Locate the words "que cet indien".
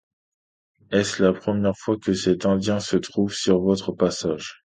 1.95-2.79